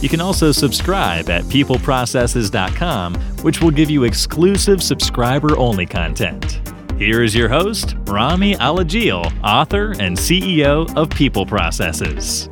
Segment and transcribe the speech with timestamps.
[0.00, 6.60] You can also subscribe at peopleprocesses.com, which will give you exclusive subscriber only content.
[6.98, 12.48] Here is your host, Rami Alagil, author and CEO of People Processes.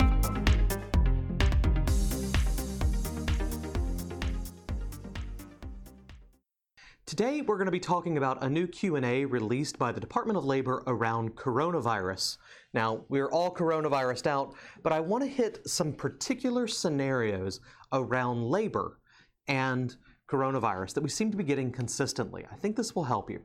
[7.06, 10.44] Today we're going to be talking about a new Q&A released by the Department of
[10.44, 12.38] Labor around coronavirus.
[12.76, 19.00] Now, we're all coronavirused out, but I want to hit some particular scenarios around labor
[19.48, 19.96] and
[20.30, 22.44] coronavirus that we seem to be getting consistently.
[22.52, 23.40] I think this will help you.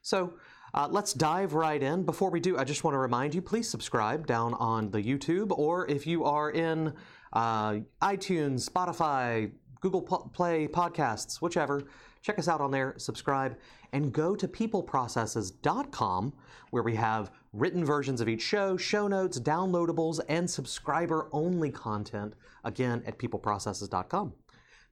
[0.00, 0.34] So,
[0.74, 2.04] uh, let's dive right in.
[2.04, 5.50] Before we do, I just want to remind you please subscribe down on the YouTube,
[5.50, 6.94] or if you are in
[7.32, 11.82] uh, iTunes, Spotify, Google Play Podcasts, whichever,
[12.22, 13.56] check us out on there, subscribe,
[13.92, 16.32] and go to peopleprocesses.com
[16.70, 22.34] where we have written versions of each show, show notes, downloadables, and subscriber only content,
[22.64, 24.32] again at peopleprocesses.com.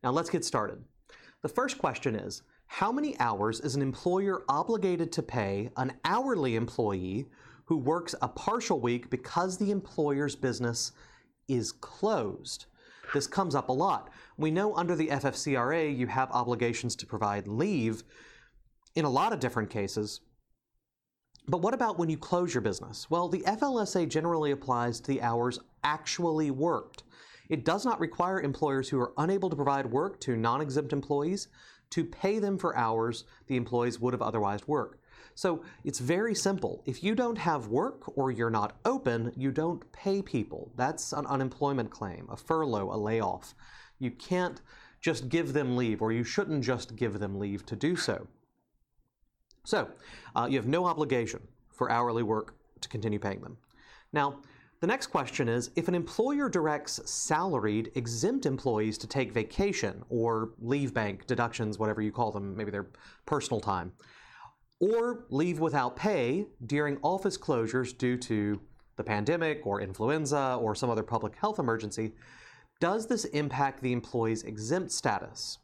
[0.02, 0.82] Now let's get started.
[1.42, 6.56] The first question is How many hours is an employer obligated to pay an hourly
[6.56, 7.26] employee
[7.66, 10.92] who works a partial week because the employer's business
[11.48, 12.66] is closed?
[13.14, 14.10] This comes up a lot.
[14.36, 18.02] We know under the FFCRA you have obligations to provide leave
[18.94, 20.20] in a lot of different cases.
[21.48, 23.08] But what about when you close your business?
[23.08, 27.04] Well, the FLSA generally applies to the hours actually worked.
[27.48, 31.46] It does not require employers who are unable to provide work to non exempt employees
[31.90, 35.00] to pay them for hours the employees would have otherwise worked.
[35.36, 36.82] So it's very simple.
[36.84, 40.72] If you don't have work or you're not open, you don't pay people.
[40.76, 43.54] That's an unemployment claim, a furlough, a layoff.
[43.98, 44.60] You can't
[45.00, 48.26] just give them leave, or you shouldn't just give them leave to do so.
[49.66, 49.88] So,
[50.36, 51.40] uh, you have no obligation
[51.72, 53.58] for hourly work to continue paying them.
[54.12, 54.42] Now,
[54.80, 60.50] the next question is if an employer directs salaried exempt employees to take vacation or
[60.60, 62.86] leave bank deductions, whatever you call them, maybe their
[63.26, 63.90] personal time,
[64.78, 68.60] or leave without pay during office closures due to
[68.94, 72.12] the pandemic or influenza or some other public health emergency,
[72.78, 75.58] does this impact the employee's exempt status?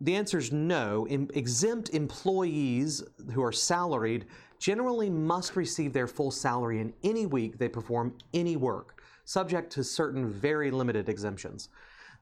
[0.00, 1.06] The answer is no.
[1.34, 3.02] exempt employees
[3.32, 4.26] who are salaried
[4.58, 9.84] generally must receive their full salary in any week they perform any work, subject to
[9.84, 11.68] certain very limited exemptions.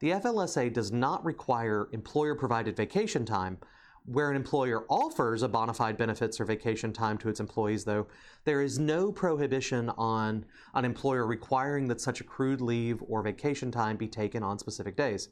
[0.01, 3.59] The FLSA does not require employer provided vacation time.
[4.05, 8.07] Where an employer offers a bona fide benefits or vacation time to its employees, though,
[8.45, 13.97] there is no prohibition on an employer requiring that such accrued leave or vacation time
[13.97, 15.29] be taken on specific days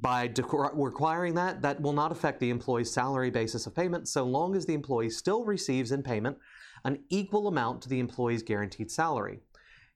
[0.00, 0.30] by
[0.74, 4.66] requiring that, that will not affect the employee's salary basis of payment so long as
[4.66, 6.36] the employee still receives in payment
[6.84, 9.40] an equal amount to the employee's guaranteed salary.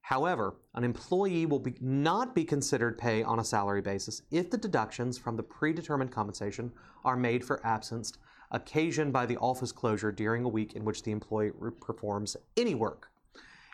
[0.00, 4.56] However, an employee will be, not be considered pay on a salary basis if the
[4.56, 6.72] deductions from the predetermined compensation
[7.04, 8.14] are made for absence
[8.50, 13.10] occasioned by the office closure during a week in which the employee performs any work.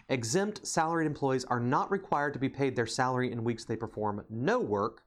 [0.08, 4.24] Exempt salaried employees are not required to be paid their salary in weeks they perform
[4.28, 5.02] no work,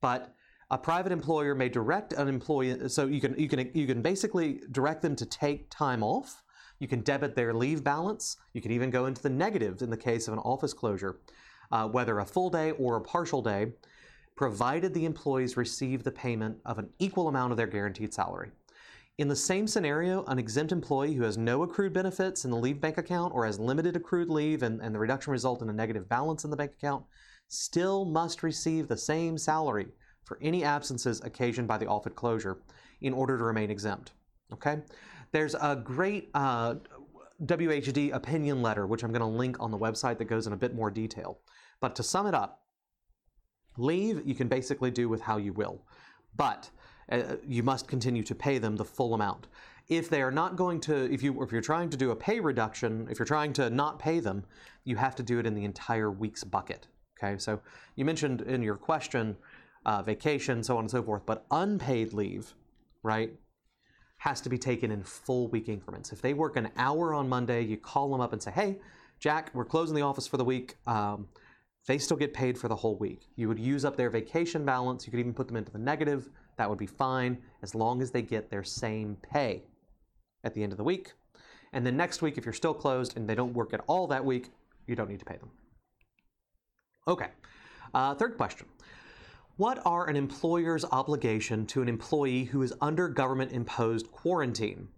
[0.00, 0.34] but
[0.70, 4.60] a private employer may direct an employee so you can you can you can basically
[4.72, 6.42] direct them to take time off.
[6.78, 8.36] You can debit their leave balance.
[8.52, 11.20] You can even go into the negatives in the case of an office closure
[11.72, 13.72] uh, whether a full day or a partial day
[14.34, 18.50] provided the employees receive the payment of an equal amount of their guaranteed salary.
[19.18, 22.82] In the same scenario, an exempt employee who has no accrued benefits in the leave
[22.82, 26.06] bank account or has limited accrued leave and, and the reduction result in a negative
[26.06, 27.02] balance in the bank account
[27.48, 29.86] still must receive the same salary
[30.26, 32.58] for any absences occasioned by the office closure
[33.00, 34.12] in order to remain exempt.
[34.52, 34.80] Okay?
[35.32, 36.74] There's a great uh,
[37.44, 40.56] WHD opinion letter, which I'm going to link on the website that goes in a
[40.56, 41.38] bit more detail.
[41.80, 42.62] But to sum it up,
[43.78, 45.84] leave you can basically do with how you will,
[46.34, 46.70] but
[47.10, 49.46] uh, you must continue to pay them the full amount.
[49.88, 52.40] If they are not going to, if you if you're trying to do a pay
[52.40, 54.44] reduction, if you're trying to not pay them,
[54.84, 56.88] you have to do it in the entire week's bucket.
[57.18, 57.60] Okay, so
[57.94, 59.36] you mentioned in your question
[59.86, 61.24] uh, vacation, so on and so forth.
[61.24, 62.54] But unpaid leave,
[63.02, 63.32] right,
[64.18, 66.12] has to be taken in full week increments.
[66.12, 68.78] If they work an hour on Monday, you call them up and say, hey,
[69.20, 70.76] Jack, we're closing the office for the week.
[70.86, 71.28] Um,
[71.86, 73.28] they still get paid for the whole week.
[73.36, 75.06] You would use up their vacation balance.
[75.06, 76.28] You could even put them into the negative.
[76.56, 79.62] That would be fine as long as they get their same pay
[80.42, 81.12] at the end of the week.
[81.72, 84.24] And then next week, if you're still closed and they don't work at all that
[84.24, 84.50] week,
[84.88, 85.50] you don't need to pay them.
[87.06, 87.28] Okay,
[87.94, 88.66] uh, third question.
[89.56, 94.88] What are an employer's obligation to an employee who is under government imposed quarantine?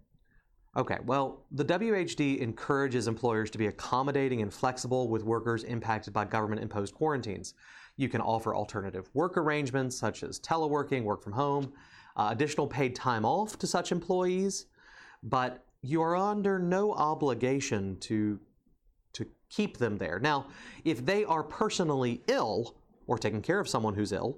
[0.75, 6.25] Okay, well, the WHD encourages employers to be accommodating and flexible with workers impacted by
[6.25, 7.53] government imposed quarantines.
[7.95, 11.71] You can offer alternative work arrangements such as teleworking, work from home,
[12.17, 14.65] uh, additional paid time off to such employees,
[15.23, 18.37] but you are under no obligation to,
[19.13, 20.19] to keep them there.
[20.19, 20.47] Now,
[20.83, 22.75] if they are personally ill
[23.07, 24.37] or taking care of someone who's ill,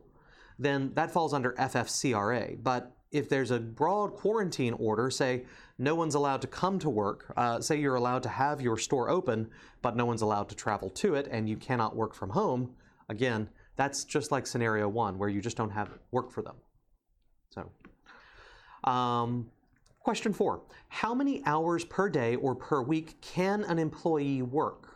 [0.59, 2.61] then that falls under FFCRA.
[2.61, 5.45] But if there's a broad quarantine order, say
[5.77, 9.09] no one's allowed to come to work, uh, say you're allowed to have your store
[9.09, 9.49] open,
[9.81, 12.73] but no one's allowed to travel to it and you cannot work from home,
[13.09, 16.55] again, that's just like scenario one where you just don't have work for them.
[17.49, 19.49] So, um,
[19.99, 24.90] question four How many hours per day or per week can an employee work?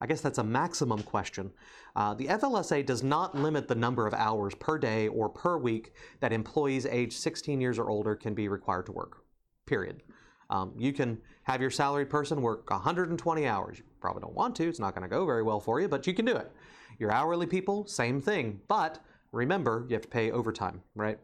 [0.00, 1.50] I guess that's a maximum question.
[1.96, 5.92] Uh, the FLSA does not limit the number of hours per day or per week
[6.20, 9.24] that employees aged 16 years or older can be required to work,
[9.66, 10.02] period.
[10.50, 13.78] Um, you can have your salaried person work 120 hours.
[13.78, 16.06] You probably don't want to, it's not going to go very well for you, but
[16.06, 16.50] you can do it.
[16.98, 18.60] Your hourly people, same thing.
[18.68, 18.98] But
[19.32, 21.18] remember, you have to pay overtime, right?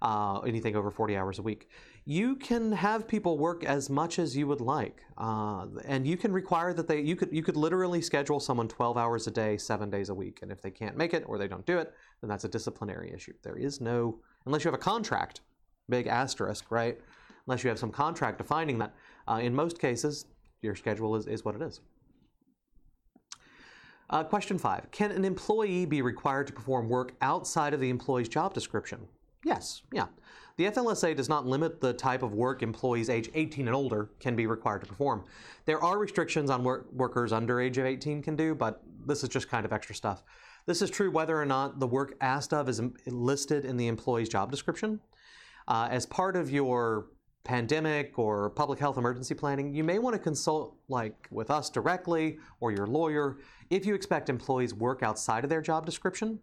[0.00, 1.68] Uh, anything over 40 hours a week
[2.06, 6.32] you can have people work as much as you would like, uh, and you can
[6.32, 7.00] require that they.
[7.00, 10.40] You could you could literally schedule someone 12 hours a day, seven days a week,
[10.42, 13.10] and if they can't make it or they don't do it, then that's a disciplinary
[13.12, 13.32] issue.
[13.42, 15.40] There is no unless you have a contract,
[15.88, 16.98] big asterisk, right?
[17.46, 18.94] Unless you have some contract defining that.
[19.26, 20.26] Uh, in most cases,
[20.60, 21.80] your schedule is, is what it is.
[24.10, 28.28] Uh, question five Can an employee be required to perform work outside of the employee's
[28.28, 29.08] job description?
[29.44, 30.06] Yes, yeah.
[30.56, 34.36] The FLSA does not limit the type of work employees age 18 and older can
[34.36, 35.24] be required to perform.
[35.64, 39.28] There are restrictions on work workers under age of 18 can do, but this is
[39.28, 40.22] just kind of extra stuff.
[40.66, 44.28] This is true whether or not the work asked of is listed in the employee's
[44.28, 45.00] job description.
[45.66, 47.06] Uh, as part of your
[47.42, 52.38] pandemic or public health emergency planning, you may want to consult like with us directly
[52.60, 53.38] or your lawyer
[53.70, 56.38] if you expect employees work outside of their job description.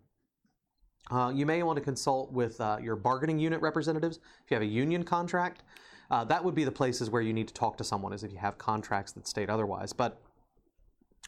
[1.09, 4.62] Uh, you may want to consult with uh, your bargaining unit representatives if you have
[4.62, 5.63] a union contract.
[6.09, 8.31] Uh, that would be the places where you need to talk to someone, is if
[8.31, 9.94] you have contracts that state otherwise.
[9.94, 10.21] But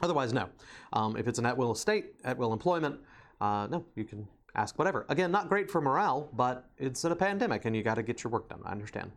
[0.02, 0.50] otherwise, no.
[0.92, 3.00] Um, if it's an at will estate, at will employment,
[3.42, 5.06] uh, no, you can ask whatever.
[5.10, 8.24] Again, not great for morale, but it's in a pandemic and you got to get
[8.24, 8.62] your work done.
[8.66, 9.12] I understand.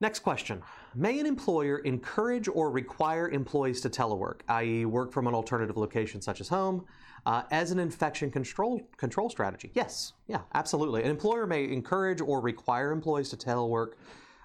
[0.00, 0.62] Next question.
[0.94, 6.22] May an employer encourage or require employees to telework, i.e., work from an alternative location
[6.22, 6.86] such as home,
[7.26, 9.70] uh, as an infection control, control strategy?
[9.74, 11.02] Yes, yeah, absolutely.
[11.02, 13.92] An employer may encourage or require employees to telework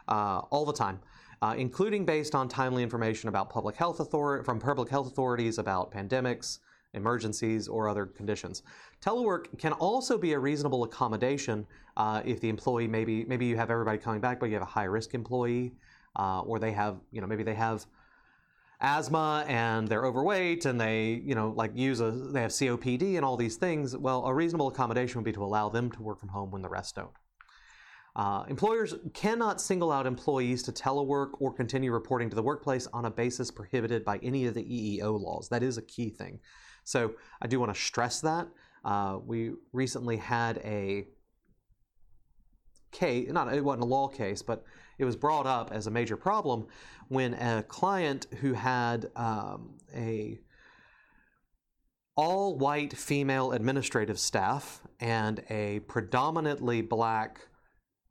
[0.07, 0.99] uh, all the time.
[1.41, 6.59] Uh, including based on timely information about public health from public health authorities about pandemics,
[6.93, 8.63] emergencies, or other conditions.
[9.01, 11.67] Telework can also be a reasonable accommodation
[11.97, 14.65] uh, if the employee maybe maybe you have everybody coming back, but you have a
[14.65, 15.73] high risk employee,
[16.15, 17.85] uh, or they have you know maybe they have
[18.85, 23.25] asthma and they're overweight and they you know like use a they have COPD and
[23.25, 23.97] all these things.
[23.97, 26.69] Well, a reasonable accommodation would be to allow them to work from home when the
[26.69, 27.09] rest don't.
[28.15, 33.05] Uh, employers cannot single out employees to telework or continue reporting to the workplace on
[33.05, 35.49] a basis prohibited by any of the EEO laws.
[35.49, 36.39] That is a key thing.
[36.85, 38.47] So I do want to stress that.
[38.85, 41.07] Uh, we recently had a
[42.95, 44.63] case, not it wasn't a law case, but
[44.97, 46.67] it was brought up as a major problem
[47.09, 50.39] when a client who had um, a
[52.15, 57.39] all white female administrative staff and a predominantly black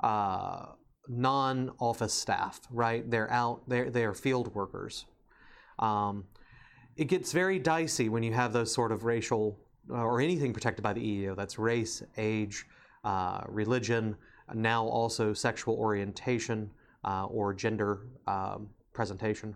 [0.01, 0.67] uh,
[1.09, 3.11] non office staff, right?
[3.11, 5.07] They're out, they're, they're field workers.
[5.79, 6.25] Um,
[6.97, 9.59] it gets very dicey when you have those sort of racial
[9.91, 12.67] uh, or anything protected by the EEO that's race, age,
[13.05, 14.17] uh, religion,
[14.55, 16.71] now also sexual orientation
[17.05, 19.55] uh, or gender um, presentation.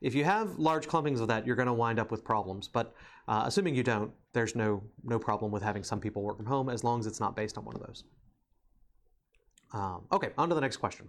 [0.00, 2.68] If you have large clumpings of that, you're going to wind up with problems.
[2.68, 2.94] But
[3.28, 6.68] uh, assuming you don't, there's no no problem with having some people work from home
[6.68, 8.04] as long as it's not based on one of those.
[9.72, 11.08] Um, okay, on to the next question.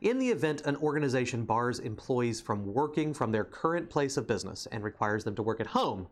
[0.00, 4.66] In the event an organization bars employees from working from their current place of business
[4.72, 6.08] and requires them to work at home,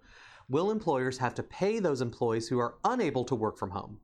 [0.49, 3.99] will employers have to pay those employees who are unable to work from home?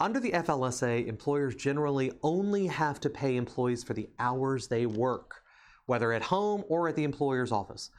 [0.00, 5.42] Under the FLSA, employers generally only have to pay employees for the hours they work,
[5.84, 7.90] whether at home or at the employer's office.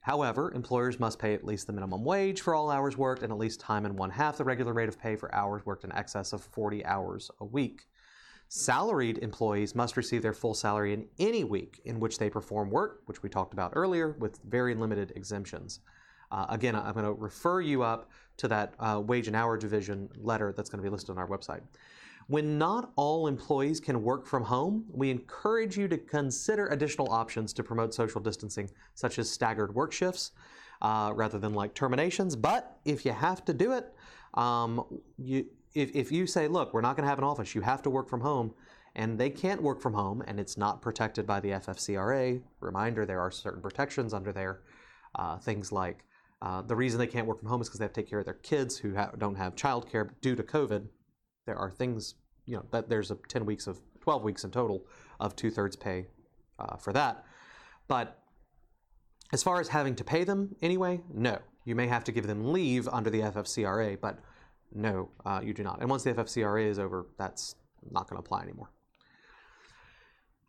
[0.00, 3.38] However, employers must pay at least the minimum wage for all hours worked and at
[3.38, 6.32] least time and one half the regular rate of pay for hours worked in excess
[6.32, 7.82] of 40 hours a week.
[8.48, 13.02] Salaried employees must receive their full salary in any week in which they perform work,
[13.04, 15.80] which we talked about earlier, with very limited exemptions.
[16.30, 18.10] Uh, again, I'm going to refer you up
[18.42, 21.28] to that uh, wage and hour division letter that's going to be listed on our
[21.28, 21.60] website.
[22.26, 27.52] When not all employees can work from home, we encourage you to consider additional options
[27.52, 30.32] to promote social distancing, such as staggered work shifts
[30.82, 32.34] uh, rather than like terminations.
[32.34, 33.94] But if you have to do it,
[34.34, 34.84] um,
[35.18, 37.82] you, if, if you say, look, we're not going to have an office, you have
[37.82, 38.54] to work from home,
[38.96, 43.20] and they can't work from home and it's not protected by the FFCRA, reminder there
[43.20, 44.60] are certain protections under there,
[45.14, 46.04] uh, things like
[46.42, 48.18] uh, the reason they can't work from home is because they have to take care
[48.18, 50.84] of their kids who ha- don't have childcare due to COVID.
[51.46, 54.84] There are things, you know, that there's a 10 weeks of 12 weeks in total
[55.20, 56.08] of two thirds pay
[56.58, 57.24] uh, for that.
[57.86, 58.18] But
[59.32, 61.38] as far as having to pay them anyway, no.
[61.64, 64.18] You may have to give them leave under the FFCRA, but
[64.74, 65.80] no, uh, you do not.
[65.80, 67.54] And once the FFCRA is over, that's
[67.88, 68.72] not going to apply anymore.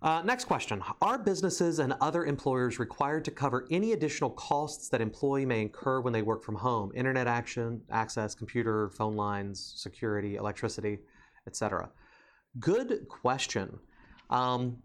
[0.03, 0.83] Uh, next question.
[1.01, 6.01] Are businesses and other employers required to cover any additional costs that employee may incur
[6.01, 6.91] when they work from home?
[6.93, 10.99] Internet action, access, computer, phone lines, security, electricity,
[11.47, 11.89] etc.
[12.59, 13.79] Good question.
[14.29, 14.77] Um,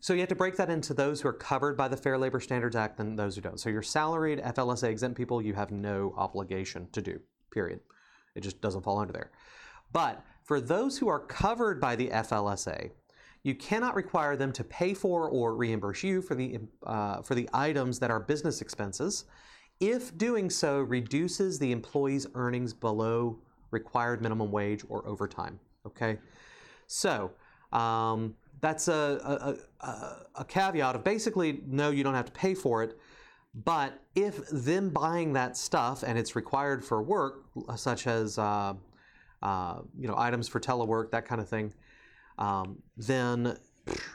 [0.00, 2.38] so you have to break that into those who are covered by the Fair Labor
[2.40, 3.58] Standards Act and those who don't.
[3.58, 7.80] So your salaried FLSA exempt people, you have no obligation to do, period.
[8.34, 9.30] It just doesn't fall under there.
[9.92, 12.90] But for those who are covered by the FLSA,
[13.44, 17.48] you cannot require them to pay for or reimburse you for the, uh, for the
[17.52, 19.24] items that are business expenses
[19.80, 23.36] if doing so reduces the employee's earnings below
[23.72, 25.58] required minimum wage or overtime.
[25.84, 26.18] Okay,
[26.86, 27.32] so
[27.72, 32.54] um, that's a, a, a, a caveat of basically no, you don't have to pay
[32.54, 32.96] for it.
[33.54, 37.44] But if them buying that stuff and it's required for work,
[37.76, 38.74] such as uh,
[39.42, 41.74] uh, you know items for telework, that kind of thing,
[42.38, 43.56] um, then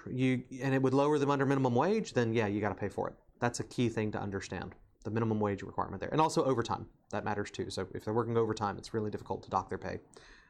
[0.10, 2.90] you and it would lower them under minimum wage, then yeah, you got to pay
[2.90, 3.16] for it.
[3.40, 4.76] That's a key thing to understand.
[5.04, 7.70] The minimum wage requirement there, and also overtime that matters too.
[7.70, 10.00] So if they're working overtime, it's really difficult to dock their pay.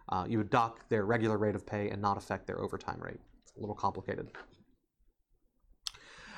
[0.09, 3.19] Uh, you would dock their regular rate of pay and not affect their overtime rate.
[3.43, 4.31] It's a little complicated.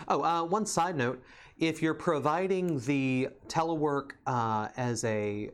[0.08, 1.22] Oh, uh, one side note:
[1.58, 5.52] if you're providing the telework uh, as a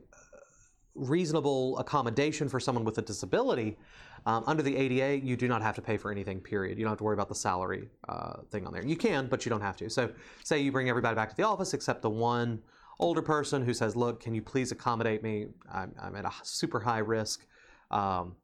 [0.96, 3.78] reasonable accommodation for someone with a disability,
[4.26, 6.78] um, under the ADA, you do not have to pay for anything, period.
[6.78, 8.84] You don't have to worry about the salary uh, thing on there.
[8.84, 9.90] You can, but you don't have to.
[9.90, 10.12] So,
[10.44, 12.62] say you bring everybody back to the office except the one
[13.00, 15.48] older person who says, Look, can you please accommodate me?
[15.72, 17.46] I'm, I'm at a super high risk.
[17.92, 18.36] Um,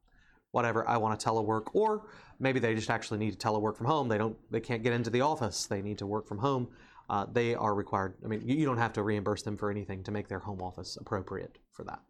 [0.52, 1.68] whatever, I want to telework.
[1.72, 2.06] Or
[2.38, 4.08] maybe they just actually need to telework from home.
[4.08, 6.68] They, don't, they can't get into the office, they need to work from home.
[7.10, 10.12] Uh, they are required, I mean, you don't have to reimburse them for anything to
[10.12, 12.00] make their home office appropriate for that.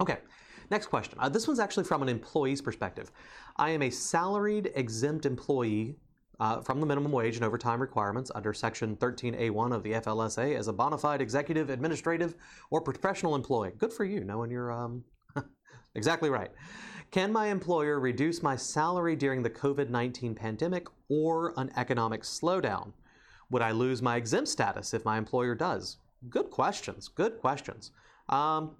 [0.00, 0.18] Okay,
[0.70, 1.18] next question.
[1.18, 3.10] Uh, this one's actually from an employee's perspective.
[3.56, 5.96] I am a salaried exempt employee
[6.40, 10.68] uh, from the minimum wage and overtime requirements under Section 13A1 of the FLSA as
[10.68, 12.34] a bona fide executive, administrative,
[12.70, 13.72] or professional employee.
[13.78, 15.04] Good for you, knowing you're um,
[15.94, 16.50] exactly right.
[17.10, 22.92] Can my employer reduce my salary during the COVID 19 pandemic or an economic slowdown?
[23.50, 25.98] Would I lose my exempt status if my employer does?
[26.28, 27.08] Good questions.
[27.08, 27.92] Good questions.
[28.28, 28.76] Um,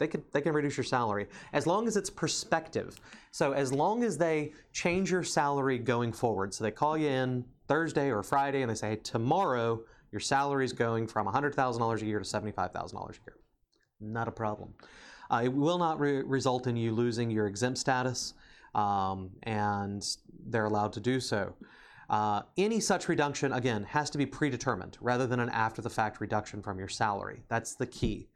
[0.00, 2.98] they can, they can reduce your salary as long as it's perspective.
[3.30, 7.44] So, as long as they change your salary going forward, so they call you in
[7.68, 9.80] Thursday or Friday and they say, hey, tomorrow
[10.10, 13.36] your salary is going from $100,000 a year to $75,000 a year.
[14.00, 14.74] Not a problem.
[15.30, 18.32] Uh, it will not re- result in you losing your exempt status,
[18.74, 20.04] um, and
[20.46, 21.54] they're allowed to do so.
[22.08, 26.20] Uh, any such reduction, again, has to be predetermined rather than an after the fact
[26.20, 27.44] reduction from your salary.
[27.48, 28.29] That's the key.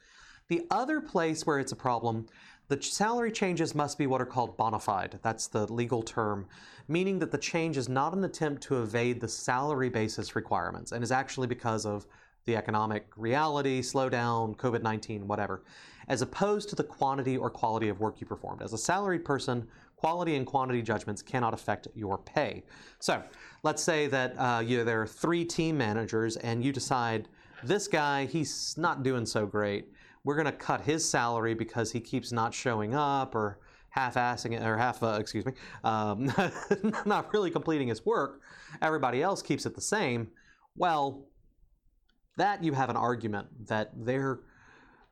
[0.48, 2.26] The other place where it's a problem,
[2.68, 5.18] the salary changes must be what are called bona fide.
[5.22, 6.46] That's the legal term,
[6.86, 11.02] meaning that the change is not an attempt to evade the salary basis requirements and
[11.02, 12.06] is actually because of
[12.44, 15.64] the economic reality, slowdown, COVID 19, whatever,
[16.08, 18.60] as opposed to the quantity or quality of work you performed.
[18.60, 22.64] As a salaried person, quality and quantity judgments cannot affect your pay.
[22.98, 23.22] So
[23.62, 27.28] let's say that uh, you, there are three team managers and you decide
[27.62, 29.88] this guy, he's not doing so great
[30.24, 33.58] we're going to cut his salary because he keeps not showing up or
[33.90, 35.52] half-assing it or half, uh, excuse me,
[35.84, 36.32] um,
[37.06, 38.40] not really completing his work.
[38.82, 40.28] Everybody else keeps it the same.
[40.76, 41.28] Well,
[42.36, 44.40] that you have an argument that they're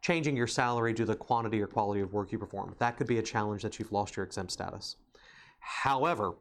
[0.01, 2.75] changing your salary due to the quantity or quality of work you perform.
[2.81, 4.97] That could be a challenge that you've lost your exempt status.
[5.61, 6.35] However,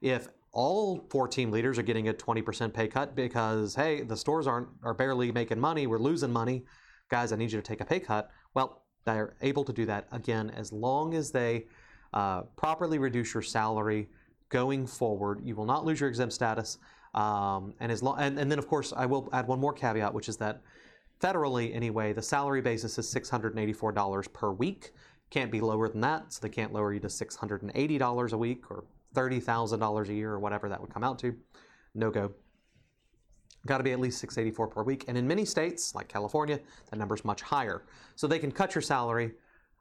[0.00, 4.46] if all four team leaders are getting a 20% pay cut because hey, the stores
[4.46, 6.64] aren't are barely making money, we're losing money.
[7.12, 8.30] Guys, I need you to take a pay cut.
[8.54, 11.66] Well, they're able to do that again as long as they
[12.14, 14.08] uh, properly reduce your salary
[14.48, 15.42] going forward.
[15.44, 16.78] You will not lose your exempt status.
[17.12, 20.30] Um, and as and, and then of course I will add one more caveat, which
[20.30, 20.62] is that
[21.20, 24.92] federally anyway, the salary basis is $684 per week.
[25.28, 28.84] Can't be lower than that, so they can't lower you to $680 a week or
[29.14, 31.36] $30,000 a year or whatever that would come out to.
[31.94, 32.32] No go.
[33.66, 35.04] Got to be at least 684 per week.
[35.08, 36.58] And in many states, like California,
[36.90, 37.84] that number is much higher.
[38.16, 39.32] So they can cut your salary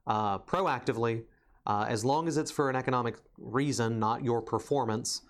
[0.07, 1.23] uh, proactively
[1.65, 5.21] uh, as long as it's for an economic reason, not your performance.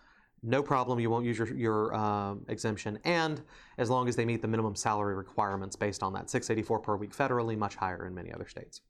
[0.44, 3.00] No problem, you won't use your, your uh, exemption.
[3.06, 3.42] And
[3.78, 7.16] as long as they meet the minimum salary requirements based on that 684 per week
[7.16, 8.82] federally, much higher in many other states.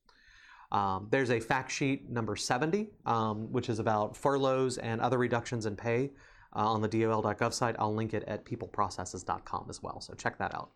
[0.71, 5.65] Um, there's a fact sheet number 70, um, which is about furloughs and other reductions
[5.65, 6.11] in pay
[6.53, 7.75] on the DOL.gov site.
[7.79, 10.71] I'll link it at peopleprocesses.com as well, so check that out.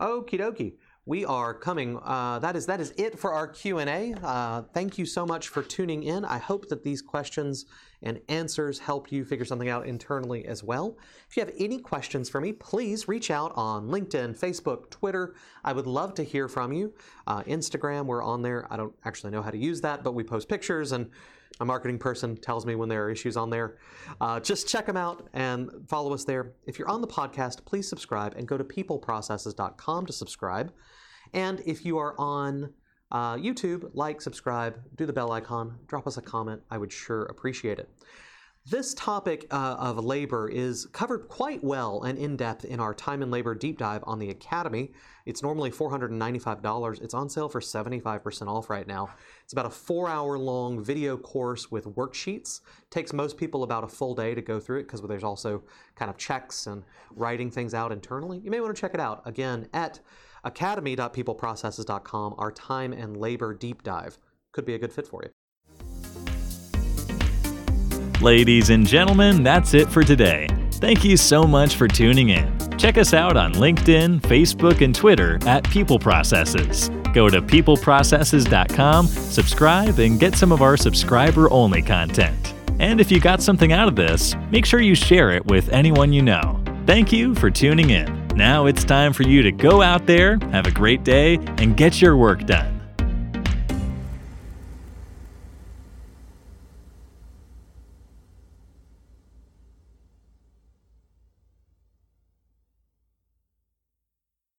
[0.00, 1.98] Okie dokie we are coming.
[1.98, 4.14] Uh, that is that is it for our Q and A.
[4.22, 6.24] Uh, thank you so much for tuning in.
[6.24, 7.66] I hope that these questions
[8.02, 10.96] and answers help you figure something out internally as well.
[11.28, 15.34] If you have any questions for me, please reach out on LinkedIn, Facebook, Twitter.
[15.64, 16.94] I would love to hear from you.
[17.26, 18.72] Uh, Instagram, we're on there.
[18.72, 21.10] I don't actually know how to use that, but we post pictures and
[21.62, 23.78] a marketing person tells me when there are issues on there.
[24.20, 26.54] Uh, just check them out and follow us there.
[26.66, 30.72] If you're on the podcast, please subscribe and go to peopleprocesses.com to subscribe.
[31.32, 32.74] And if you are on
[33.12, 36.60] uh, YouTube, like, subscribe, do the bell icon, drop us a comment.
[36.68, 37.88] I would sure appreciate it.
[38.64, 43.20] This topic uh, of labor is covered quite well and in depth in our time
[43.20, 44.92] and labor deep dive on the Academy.
[45.26, 47.02] It's normally $495.
[47.02, 49.08] It's on sale for 75% off right now.
[49.42, 52.60] It's about a four hour long video course with worksheets.
[52.88, 55.64] takes most people about a full day to go through it because there's also
[55.96, 56.84] kind of checks and
[57.16, 58.38] writing things out internally.
[58.44, 59.98] You may want to check it out again at
[60.44, 64.18] academy.peopleprocesses.com, our time and labor deep dive.
[64.52, 65.30] Could be a good fit for you.
[68.22, 70.46] Ladies and gentlemen, that's it for today.
[70.74, 72.56] Thank you so much for tuning in.
[72.78, 76.88] Check us out on LinkedIn, Facebook, and Twitter at People Processes.
[77.12, 82.54] Go to peopleprocesses.com, subscribe, and get some of our subscriber only content.
[82.78, 86.12] And if you got something out of this, make sure you share it with anyone
[86.12, 86.62] you know.
[86.86, 88.28] Thank you for tuning in.
[88.36, 92.00] Now it's time for you to go out there, have a great day, and get
[92.00, 92.71] your work done.